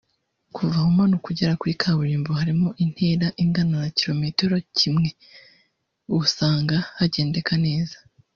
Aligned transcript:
Kuva 0.55 0.75
aha 0.77 0.89
umanuka 0.91 1.25
ugera 1.31 1.59
kuri 1.61 1.73
kaburimbo 1.81 2.29
(harimo 2.39 2.67
intera 2.83 3.27
ingana 3.43 3.77
n’ikilometero 3.81 4.55
kimwe) 4.77 5.09
usanga 6.21 6.75
hagendeka 6.97 7.53
neza 7.65 7.97